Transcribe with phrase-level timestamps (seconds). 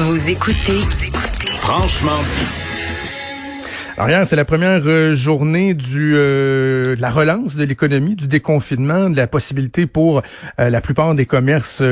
[0.00, 0.78] Vous écoutez
[1.56, 2.46] Franchement dit.
[3.96, 8.28] Alors hier, c'est la première euh, journée du euh, de la relance de l'économie, du
[8.28, 10.22] déconfinement, de la possibilité pour
[10.60, 11.82] euh, la plupart des commerces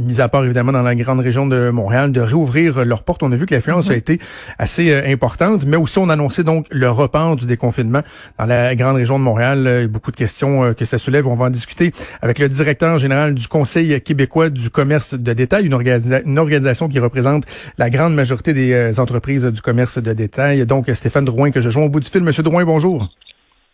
[0.00, 3.22] mis à part évidemment dans la grande région de Montréal, de réouvrir leurs portes.
[3.22, 3.98] On a vu que l'affluence a mhm.
[3.98, 4.18] été
[4.58, 8.00] assez euh, importante, mais aussi on a annoncé donc le report du déconfinement
[8.38, 9.66] dans la grande région de Montréal.
[9.66, 11.26] A beaucoup de questions euh, que ça soulève.
[11.26, 11.92] On va en discuter
[12.22, 15.78] avec le directeur général du Conseil québécois du commerce de détail, une,
[16.26, 17.44] une organisation qui représente
[17.78, 20.66] la grande majorité des euh, entreprises du commerce de détail.
[20.66, 22.22] Donc Stéphane Drouin que je joins au bout du fil.
[22.22, 23.08] Monsieur Drouin, bonjour.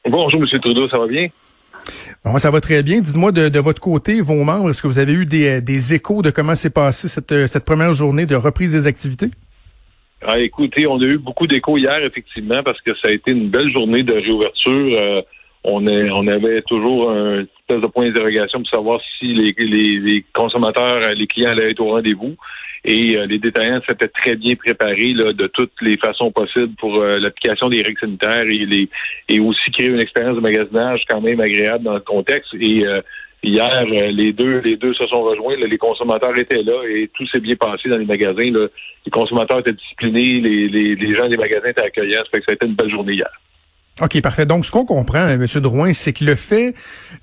[0.09, 1.29] Bonjour, Monsieur Trudeau, ça va bien?
[2.25, 3.01] Bon, ça va très bien.
[3.01, 6.31] Dites-moi de, votre côté, vos membres, est-ce que vous avez eu des, des échos de
[6.31, 9.31] comment s'est passée cette, cette première journée de reprise des activités?
[10.23, 13.49] Ah, écoutez, on a eu beaucoup d'échos hier, effectivement, parce que ça a été une
[13.49, 14.99] belle journée de réouverture.
[14.99, 15.23] Euh,
[15.63, 15.87] on,
[16.27, 21.73] avait toujours un espèce de point d'interrogation pour savoir si les, consommateurs, les clients allaient
[21.73, 22.37] être au rendez-vous.
[22.89, 27.03] Et euh, les détaillants s'étaient très bien préparés là, de toutes les façons possibles pour
[27.03, 28.89] euh, l'application des règles sanitaires et, les,
[29.29, 32.55] et aussi créer une expérience de magasinage quand même agréable dans le contexte.
[32.55, 33.01] Et euh,
[33.43, 35.57] hier, les deux les deux se sont rejoints.
[35.57, 38.53] les consommateurs étaient là et tout s'est bien passé dans les magasins.
[38.53, 42.23] Les consommateurs étaient disciplinés, les, les, les gens des magasins étaient accueillants.
[42.23, 43.31] Ça fait que ça a été une belle journée hier.
[44.03, 44.45] OK, parfait.
[44.45, 45.47] Donc, ce qu'on comprend, M.
[45.57, 46.75] Drouin, c'est que le fait,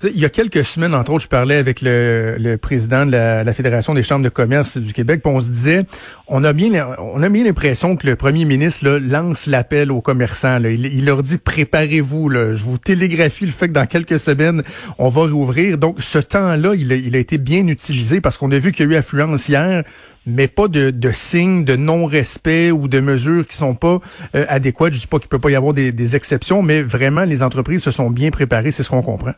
[0.02, 3.52] il y a quelques semaines, entre autres, je parlais avec le, le président de la,
[3.52, 5.86] Fédération des chambres de commerce du Québec, puis on se disait,
[6.26, 10.00] on a bien, on a bien l'impression que le premier ministre là, lance l'appel aux
[10.00, 10.58] commerçants.
[10.58, 10.70] Là.
[10.70, 12.28] Il, leur dit, préparez-vous.
[12.32, 14.64] Je vous télégraphie le fait que dans quelques semaines,
[14.98, 15.78] on va rouvrir.
[15.78, 18.88] Donc, ce temps-là, il il a été bien utilisé parce qu'on a vu qu'il y
[18.88, 19.84] a eu affluence hier
[20.26, 24.00] mais pas de, de signes de non-respect ou de mesures qui sont pas
[24.34, 24.92] euh, adéquates.
[24.94, 27.82] Je dis pas qu'il peut pas y avoir des, des exceptions, mais vraiment, les entreprises
[27.82, 29.34] se sont bien préparées, c'est ce qu'on comprend.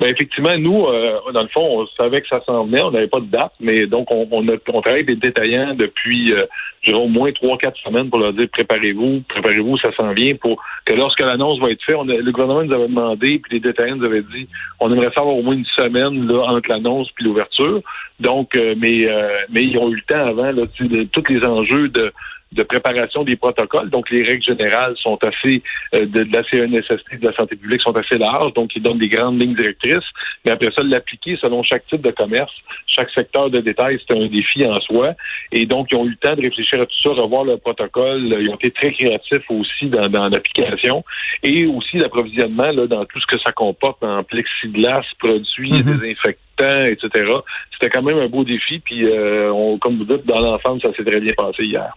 [0.00, 3.08] Ben effectivement, nous, euh, dans le fond, on savait que ça s'en venait, on n'avait
[3.08, 6.46] pas de date, mais donc on, on, a, on travaille avec des détaillants depuis euh,
[6.92, 10.94] au moins trois, quatre semaines pour leur dire préparez-vous, préparez-vous, ça s'en vient pour que
[10.94, 14.06] lorsque l'annonce va être faite, on le gouvernement nous avait demandé, puis les détaillants nous
[14.06, 14.48] avaient dit
[14.80, 17.82] on aimerait savoir au moins une semaine là, entre l'annonce puis l'ouverture.
[18.18, 21.88] Donc, euh, mais euh, mais ils ont eu le temps avant là, tous les enjeux
[21.88, 22.12] de
[22.52, 23.90] de préparation des protocoles.
[23.90, 25.62] Donc, les règles générales sont assez,
[25.94, 28.52] euh, de, la CNSST, de la santé publique, sont assez larges.
[28.54, 30.08] Donc, ils donnent des grandes lignes directrices.
[30.44, 32.52] Mais après ça, l'appliquer selon chaque type de commerce,
[32.86, 35.14] chaque secteur de détail, c'est un défi en soi.
[35.50, 38.36] Et donc, ils ont eu le temps de réfléchir à tout ça, revoir le protocole.
[38.40, 41.04] Ils ont été très créatifs aussi dans, dans l'application.
[41.42, 46.00] Et aussi l'approvisionnement, là, dans tout ce que ça comporte en plexiglas, produits, mm-hmm.
[46.00, 47.32] désinfectants, etc.
[47.72, 48.80] C'était quand même un beau défi.
[48.80, 51.96] Puis, euh, on, comme vous dites, dans l'enfance, ça s'est très bien passé hier.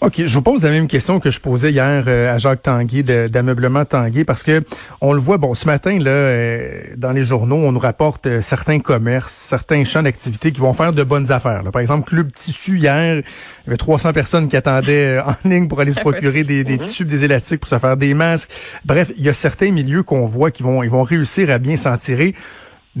[0.00, 3.02] OK, je vous pose la même question que je posais hier euh, à Jacques Tanguay
[3.28, 4.62] d'ameublement Tanguay parce que
[5.00, 8.40] on le voit bon ce matin là euh, dans les journaux, on nous rapporte euh,
[8.40, 11.64] certains commerces, certains champs d'activité qui vont faire de bonnes affaires.
[11.72, 13.24] Par exemple, Club Tissu hier, il
[13.66, 17.04] y avait 300 personnes qui attendaient en ligne pour aller se procurer des, des tissus,
[17.04, 18.50] des élastiques pour se faire des masques.
[18.84, 21.74] Bref, il y a certains milieux qu'on voit qui vont ils vont réussir à bien
[21.76, 22.36] s'en tirer.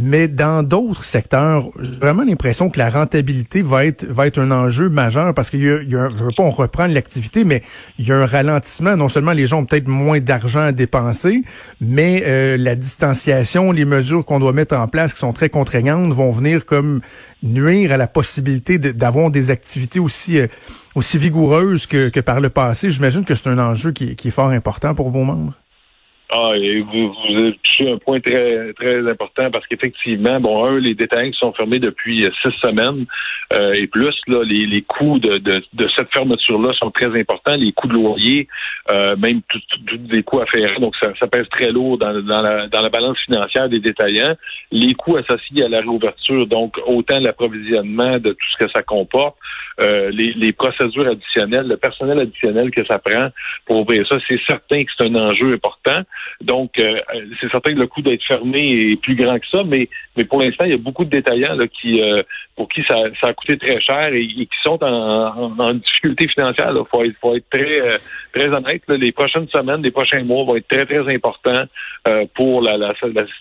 [0.00, 4.52] Mais dans d'autres secteurs, j'ai vraiment l'impression que la rentabilité va être va être un
[4.52, 7.64] enjeu majeur parce qu'il y a, il veux pas on reprend l'activité, mais
[7.98, 8.96] il y a un ralentissement.
[8.96, 11.42] Non seulement les gens ont peut-être moins d'argent à dépenser,
[11.80, 16.12] mais euh, la distanciation, les mesures qu'on doit mettre en place qui sont très contraignantes
[16.12, 17.00] vont venir comme
[17.42, 20.46] nuire à la possibilité d'avoir des activités aussi euh,
[20.94, 22.92] aussi vigoureuses que, que par le passé.
[22.92, 25.54] J'imagine que c'est un enjeu qui, qui est fort important pour vos membres.
[26.30, 30.78] Ah, et vous, vous avez touché un point très très important parce qu'effectivement, bon, un,
[30.78, 33.06] les détails sont fermés depuis euh, six semaines
[33.54, 37.56] euh, et plus, là, les, les coûts de, de, de cette fermeture-là sont très importants.
[37.56, 38.46] Les coûts de loyer,
[38.92, 39.60] euh, même tous
[40.10, 43.18] les coûts afférents, donc ça, ça, pèse très lourd dans, dans, la, dans la balance
[43.24, 44.34] financière des détaillants.
[44.70, 49.36] Les coûts associés à la réouverture, donc autant l'approvisionnement de tout ce que ça comporte,
[49.80, 53.28] euh, les, les procédures additionnelles, le personnel additionnel que ça prend
[53.64, 56.02] pour ouvrir ça, c'est certain que c'est un enjeu important.
[56.40, 57.00] Donc, euh,
[57.40, 60.40] c'est certain que le coût d'être fermé est plus grand que ça, mais, mais pour
[60.40, 62.22] l'instant, il y a beaucoup de détaillants là, qui, euh,
[62.56, 66.72] pour qui ça, ça, a coûté très cher et, qui sont en, en, difficulté financière.
[66.72, 67.98] Il faut être, faut être très, euh,
[68.32, 68.82] très honnête.
[68.88, 71.64] Les prochaines semaines, les prochains mois vont être très, très importants
[72.34, 72.94] pour la, la,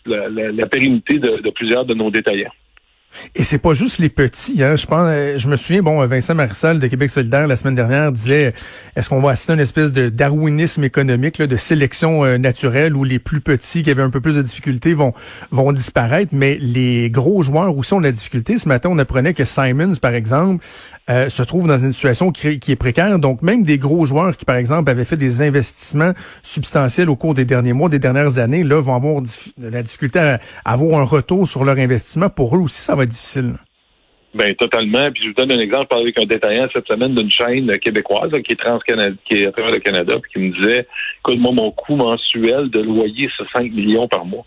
[0.05, 2.51] la, la pérennité de, de plusieurs de nos détaillants.
[3.35, 4.63] Et c'est pas juste les petits.
[4.63, 4.75] Hein.
[4.75, 8.11] Je pense, euh, je me souviens, bon, Vincent Marissal de Québec solidaire la semaine dernière
[8.11, 8.53] disait,
[8.95, 13.03] est-ce qu'on va assister à une espèce de darwinisme économique, de sélection euh, naturelle où
[13.03, 15.13] les plus petits qui avaient un peu plus de difficultés vont
[15.51, 18.57] vont disparaître, mais les gros joueurs aussi ont de la difficulté.
[18.57, 20.63] Ce matin, on apprenait que Simons, par exemple,
[21.09, 23.17] euh, se trouve dans une situation qui, est précaire.
[23.17, 26.11] Donc, même des gros joueurs qui, par exemple, avaient fait des investissements
[26.43, 29.21] substantiels au cours des derniers mois, des dernières années, là, vont avoir
[29.57, 32.29] la difficulté à avoir un retour sur leur investissement.
[32.29, 33.53] Pour eux aussi, va difficile.
[34.33, 35.11] Ben totalement.
[35.11, 35.83] Puis je vous donne un exemple.
[35.83, 39.51] Je parlais avec un détaillant cette semaine d'une chaîne québécoise qui est qui est à
[39.51, 40.87] travers le Canada, puis qui me disait
[41.19, 44.45] écoute, moi, mon coût mensuel de loyer, c'est 5 millions par mois.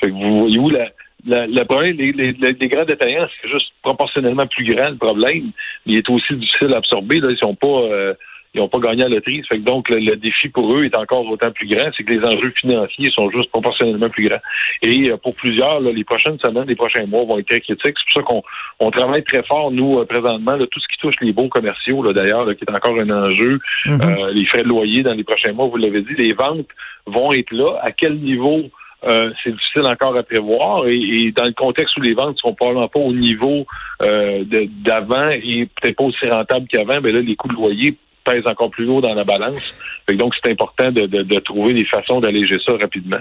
[0.00, 4.64] Fait que vous voyez où la, problème, les, les, grands détaillants, c'est juste proportionnellement plus
[4.72, 5.50] grand le problème.
[5.84, 7.16] Mais il est aussi difficile à absorber.
[7.16, 8.14] Ils sont pas euh,
[8.56, 9.42] ils n'ont pas gagné à la loterie.
[9.48, 11.90] Fait que donc, le, défi pour eux est encore autant plus grand.
[11.96, 14.40] C'est que les enjeux financiers sont juste proportionnellement plus grands.
[14.82, 17.82] Et euh, pour plusieurs, les prochaines semaines, les prochains mois vont être très critiques.
[17.84, 18.42] C'est pour ça qu'on
[18.80, 22.46] on travaille très fort, nous, euh, présentement, tout ce qui touche les bons commerciaux, d'ailleurs,
[22.56, 23.60] qui est encore un enjeu.
[23.84, 24.02] Mm-hmm.
[24.02, 26.68] euh, les frais de loyer dans les prochains mois, vous l'avez dit, les ventes
[27.06, 27.78] vont être là.
[27.82, 28.62] À quel niveau?
[29.04, 30.86] Euh, c'est difficile encore à prévoir.
[30.88, 33.66] Et, dans le contexte où les ventes sont probablement pas au niveau
[34.02, 34.44] euh,
[34.84, 37.96] d'avant et peut-être pas aussi rentables qu'avant, mais ben là, les coûts de loyer
[38.26, 39.74] pèse encore plus haut dans la balance.
[40.10, 43.20] donc, c'est important de, trouver des façons d'alléger ça rapidement.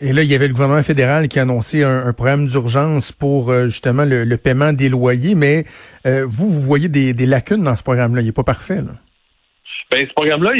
[0.00, 3.50] Et là, il y avait le gouvernement fédéral qui a annoncé un, programme d'urgence pour
[3.50, 5.64] euh, justement le, paiement des loyers, mais
[6.06, 8.20] euh, vous, vous voyez des, des lacunes dans ce programme-là.
[8.20, 8.76] Il n'est pas parfait.
[8.76, 8.94] Là.
[9.90, 10.52] Ben, ce programme-là,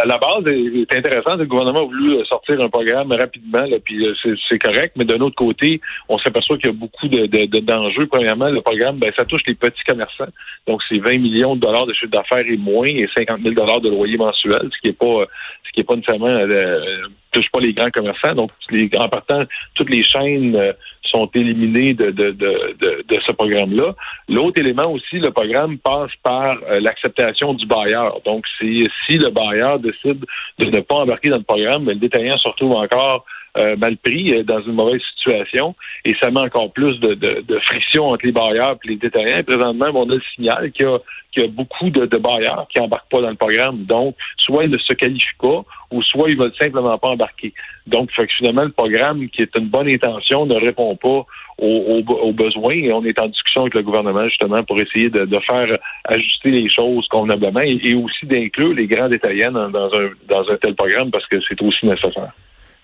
[0.00, 1.36] à la base, est intéressant.
[1.36, 4.14] Le gouvernement a voulu sortir un programme rapidement, là, puis euh,
[4.48, 4.94] c'est correct.
[4.96, 8.04] Mais d'un autre côté, on s'aperçoit qu'il y a beaucoup d'enjeux.
[8.04, 10.28] De, Premièrement, le programme, ben, ça touche les petits commerçants.
[10.66, 13.80] Donc, c'est 20 millions de dollars de chiffre d'affaires et moins, et 50 000 dollars
[13.80, 15.26] de loyer mensuel, ce qui est pas,
[15.66, 16.80] ce qui est pas nécessairement euh,
[17.32, 18.34] touche pas les grands commerçants.
[18.34, 19.44] Donc, les, en partant,
[19.74, 20.72] toutes les chaînes euh,
[21.02, 23.94] sont éliminées de, de, de, de, ce programme-là.
[24.28, 28.20] L'autre élément aussi, le programme passe par euh, l'acceptation du bailleur.
[28.24, 30.24] Donc, si, si le bailleur décide
[30.58, 33.24] de ne pas embarquer dans le programme, le détaillant se retrouve encore
[33.56, 35.74] euh, mal pris, euh, dans une mauvaise situation,
[36.04, 39.42] et ça met encore plus de, de, friction entre les bailleurs et les détaillants.
[39.42, 40.98] présentement, on a le signal qu'il y a,
[41.32, 43.84] qu'il y a beaucoup de, de bailleurs qui embarquent pas dans le programme.
[43.84, 47.52] Donc, soit ils ne se qualifient pas, ou soit ils veulent simplement pas embarquer.
[47.86, 51.26] Donc, fait finalement, le programme, qui est une bonne intention, ne répond pas
[51.58, 55.24] aux, aux, besoins et on est en discussion avec le gouvernement justement pour essayer de,
[55.24, 60.10] de faire ajuster les choses convenablement et, aussi d'inclure les grands détaillants dans, dans, un,
[60.28, 62.32] dans un tel programme parce que c'est aussi nécessaire.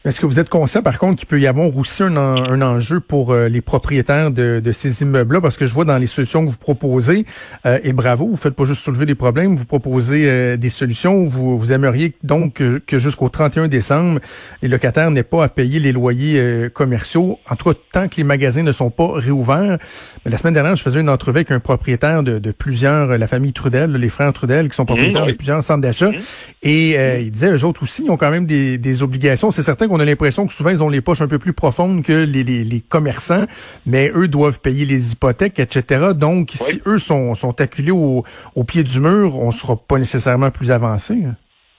[0.06, 3.00] Est-ce que vous êtes conscient, par contre, qu'il peut y avoir aussi un, un enjeu
[3.00, 5.40] pour euh, les propriétaires de, de ces immeubles-là?
[5.40, 7.24] Parce que je vois dans les solutions que vous proposez,
[7.64, 11.24] euh, et bravo, vous faites pas juste soulever des problèmes, vous proposez euh, des solutions.
[11.24, 14.20] Vous, vous aimeriez donc que, jusqu'au 31 décembre,
[14.60, 18.24] les locataires n'aient pas à payer les loyers commerciaux, en tout cas tant que les
[18.24, 19.78] magasins ne sont pas réouverts.
[20.26, 23.26] Mais la semaine dernière, je faisais une entrevue avec un propriétaire de, de plusieurs, la
[23.26, 26.10] famille Trudel, les frères Trudel, qui sont propriétaires mmh, de plusieurs centres d'achat.
[26.10, 26.16] Mmh.
[26.62, 27.22] Et mmh.
[27.22, 29.50] il disait, eux autres aussi, ils ont quand même des, des obligations.
[29.50, 32.02] C'est certain on a l'impression que souvent, ils ont les poches un peu plus profondes
[32.02, 33.46] que les, les, commerçants,
[33.86, 36.08] mais eux doivent payer les hypothèques, etc.
[36.14, 38.24] Donc, si eux sont, sont acculés au,
[38.54, 41.14] au, pied du mur, on sera pas nécessairement plus avancé.
[41.14, 41.36] Hein.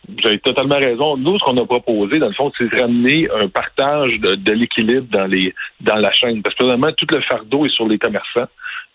[0.07, 1.17] Vous avez totalement raison.
[1.17, 4.51] Nous, ce qu'on a proposé, dans le fond, c'est de ramener un partage de, de
[4.51, 6.41] l'équilibre dans les dans la chaîne.
[6.43, 8.47] Parce que vraiment, tout le fardeau est sur les commerçants.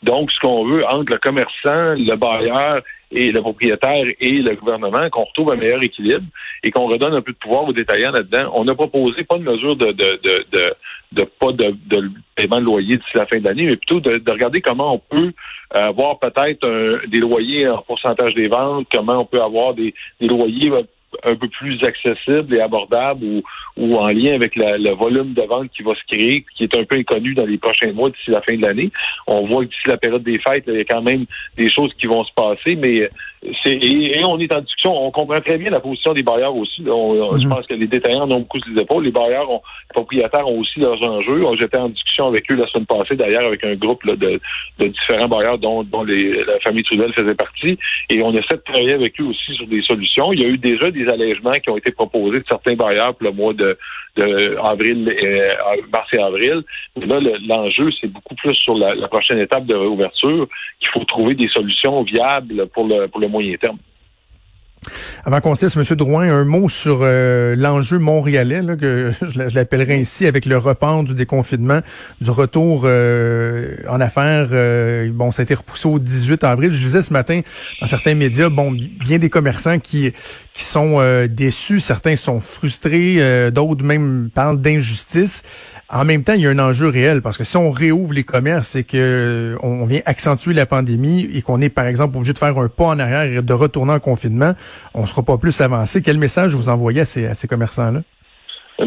[0.02, 5.09] Donc, ce qu'on veut entre le commerçant, le bailleur et le propriétaire et le gouvernement,
[5.11, 6.25] qu'on retrouve un meilleur équilibre
[6.62, 8.53] et qu'on redonne un peu de pouvoir aux détaillants là-dedans.
[8.55, 10.75] On a proposé pas de mesure de, de, de,
[11.12, 14.19] de, pas de, de, paiement de loyer d'ici la fin de l'année, mais plutôt de,
[14.19, 15.33] de, regarder comment on peut
[15.71, 20.71] avoir peut-être des loyers en pourcentage des ventes, comment on peut avoir des, des loyers
[21.25, 23.43] un peu plus accessible et abordable ou,
[23.77, 26.85] ou en lien avec le volume de vente qui va se créer, qui est un
[26.85, 28.91] peu inconnu dans les prochains mois d'ici la fin de l'année.
[29.27, 31.27] On voit que d'ici la période des fêtes, il y a quand même
[31.57, 33.11] des choses qui vont se passer, mais
[33.43, 35.07] et, on est en discussion.
[35.07, 36.82] On comprend très bien la position des bailleurs aussi.
[36.85, 36.91] Je
[37.44, 37.49] mhm.
[37.49, 39.05] pense que les détaillants ont beaucoup sur les épaules.
[39.05, 41.43] Les bailleurs, ont, les propriétaires ont aussi leurs enjeux.
[41.59, 44.41] J'étais en discussion avec eux la semaine passée, d'ailleurs, avec un groupe de,
[44.79, 47.79] de, différents bailleurs dont, dont les, la famille Trudel faisait partie.
[48.11, 50.32] Et on essaie de travailler avec eux aussi sur des solutions.
[50.32, 53.27] Il y a eu déjà des allègements qui ont été proposés de certains bailleurs pour
[53.27, 53.79] le mois de,
[54.20, 55.50] de avril, euh,
[55.93, 56.62] mars et avril.
[56.96, 60.46] Là, l'enjeu, c'est beaucoup plus sur la, la, prochaine étape de réouverture
[60.79, 63.79] qu'il faut trouver des solutions viables pour le, pour le moyen terme.
[65.25, 65.84] Avant qu'on se laisse, M.
[65.96, 71.05] Drouin, un mot sur euh, l'enjeu montréalais, là, que je l'appellerai ainsi, avec le report
[71.05, 71.81] du déconfinement,
[72.20, 74.49] du retour euh, en affaires.
[74.53, 76.75] Euh, bon, ça a été repoussé au 18 avril.
[76.75, 77.41] Je disais ce matin
[77.81, 80.13] dans certains médias, bon, bien des commerçants qui
[80.53, 80.99] qui sont
[81.31, 85.43] déçus, certains sont frustrés, d'autres même parlent d'injustice.
[85.93, 88.23] En même temps, il y a un enjeu réel parce que si on réouvre les
[88.23, 92.39] commerces et que on vient accentuer la pandémie et qu'on est par exemple obligé de
[92.39, 94.55] faire un pas en arrière et de retourner en confinement,
[94.94, 96.01] on sera pas plus avancé.
[96.01, 98.03] Quel message vous envoyez à ces, à ces commerçants-là?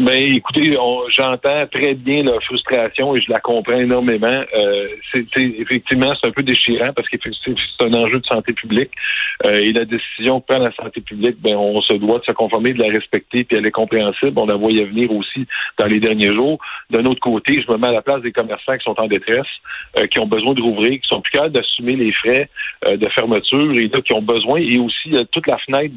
[0.00, 0.72] Ben, écoutez,
[1.10, 4.42] j'entends très bien la frustration et je la comprends énormément.
[4.52, 8.90] Euh, c'est effectivement c'est un peu déchirant parce que c'est un enjeu de santé publique
[9.46, 12.32] euh, et la décision que prend la santé publique, ben on se doit de se
[12.32, 14.32] conformer, de la respecter, puis elle est compréhensible.
[14.36, 15.46] On la voyait venir aussi
[15.78, 16.58] dans les derniers jours.
[16.90, 19.46] D'un autre côté, je me mets à la place des commerçants qui sont en détresse,
[19.96, 22.48] euh, qui ont besoin de rouvrir, qui sont plus capables d'assumer les frais
[22.88, 25.94] euh, de fermeture et là, qui ont besoin et aussi toute la fenêtre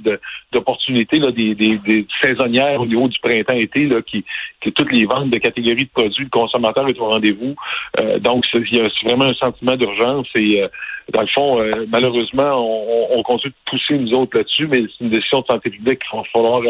[0.51, 4.23] d'opportunités des, des, des saisonnières au niveau du printemps-été qui,
[4.61, 7.55] qui toutes les ventes de catégories de produits, le consommateur est au rendez-vous.
[7.99, 10.67] Euh, donc, il y a vraiment un sentiment d'urgence et euh,
[11.13, 15.05] dans le fond, euh, malheureusement, on, on, continue de pousser nous autres là-dessus, mais c'est
[15.05, 16.61] une décision de santé publique qu'il va falloir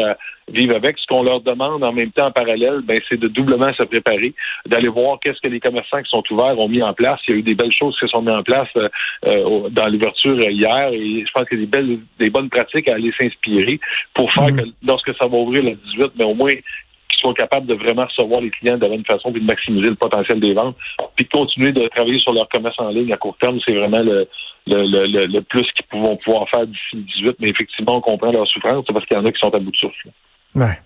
[0.48, 0.96] vivre avec.
[0.98, 4.32] Ce qu'on leur demande en même temps en parallèle, ben, c'est de doublement se préparer,
[4.66, 7.18] d'aller voir qu'est-ce que les commerçants qui sont ouverts ont mis en place.
[7.26, 8.68] Il y a eu des belles choses qui sont mises en place
[9.22, 12.94] dans l'ouverture hier et je pense qu'il y a des belles, des bonnes pratiques à
[12.94, 13.80] aller s'inspirer
[14.14, 14.56] pour faire mmh.
[14.56, 16.52] que lorsque ça va ouvrir le 18, mais ben, au moins
[17.18, 19.96] soit capable de vraiment recevoir les clients de la bonne façon puis de maximiser le
[19.96, 20.76] potentiel des ventes,
[21.16, 24.00] puis de continuer de travailler sur leur commerce en ligne à court terme, c'est vraiment
[24.00, 24.28] le,
[24.66, 27.36] le, plus qu'ils vont pouvoir faire d'ici le 18.
[27.40, 29.70] Mais effectivement, on comprend leur souffrance parce qu'il y en a qui sont à bout
[29.70, 30.08] de souffle.
[30.54, 30.78] Ouais.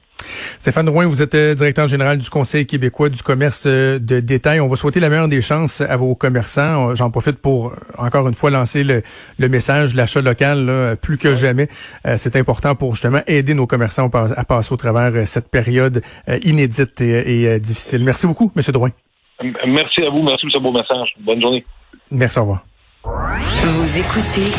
[0.59, 4.61] Stéphane Drouin, vous êtes euh, directeur général du Conseil québécois du commerce euh, de détail.
[4.61, 6.95] On va souhaiter la meilleure des chances à vos commerçants.
[6.95, 9.03] J'en profite pour, euh, encore une fois, lancer le,
[9.49, 11.69] message, l'achat local, plus que jamais.
[12.17, 16.03] C'est important pour justement aider nos commerçants à passer au travers cette période
[16.43, 18.05] inédite et, difficile.
[18.05, 18.63] Merci beaucoup, M.
[18.73, 18.91] Drouin.
[19.67, 20.23] Merci à vous.
[20.23, 21.13] Merci pour ce beau message.
[21.21, 21.65] Bonne journée.
[22.11, 22.65] Merci, au revoir.
[23.05, 24.51] Vous écoutez